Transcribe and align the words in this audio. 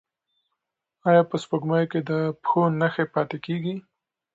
ایا 1.07 1.21
په 1.29 1.35
سپوږمۍ 1.43 1.85
کې 1.91 1.99
د 2.09 2.11
پښو 2.41 2.63
نښې 2.79 3.05
پاتې 3.13 3.37
کیږي؟ 3.45 3.75